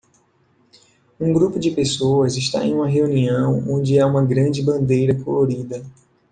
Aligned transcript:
Um 1.19 1.31
grupo 1.31 1.59
de 1.59 1.69
pessoas 1.69 2.35
está 2.35 2.65
em 2.65 2.73
uma 2.73 2.87
reunião 2.87 3.63
onde 3.71 3.99
há 3.99 4.07
uma 4.07 4.25
grande 4.25 4.59
bandeira 4.59 5.13
colorida 5.13 5.85